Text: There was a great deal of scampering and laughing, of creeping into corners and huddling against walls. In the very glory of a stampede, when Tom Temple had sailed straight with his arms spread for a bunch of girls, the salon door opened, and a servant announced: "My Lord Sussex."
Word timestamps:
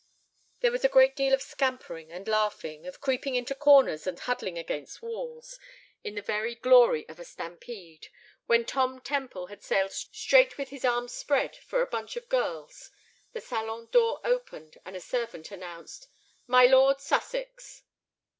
There 0.61 0.71
was 0.71 0.83
a 0.83 0.89
great 0.89 1.15
deal 1.15 1.31
of 1.31 1.43
scampering 1.43 2.11
and 2.11 2.27
laughing, 2.27 2.87
of 2.87 2.99
creeping 2.99 3.35
into 3.35 3.53
corners 3.53 4.07
and 4.07 4.19
huddling 4.19 4.57
against 4.57 5.03
walls. 5.03 5.59
In 6.03 6.15
the 6.15 6.23
very 6.23 6.55
glory 6.55 7.07
of 7.07 7.19
a 7.19 7.23
stampede, 7.23 8.07
when 8.47 8.65
Tom 8.65 8.99
Temple 9.01 9.45
had 9.45 9.61
sailed 9.61 9.91
straight 9.91 10.57
with 10.57 10.69
his 10.69 10.83
arms 10.83 11.11
spread 11.13 11.55
for 11.55 11.83
a 11.83 11.85
bunch 11.85 12.15
of 12.15 12.29
girls, 12.29 12.89
the 13.33 13.41
salon 13.41 13.89
door 13.91 14.19
opened, 14.23 14.79
and 14.85 14.95
a 14.95 14.99
servant 15.01 15.51
announced: 15.51 16.07
"My 16.47 16.65
Lord 16.65 16.99
Sussex." 16.99 17.83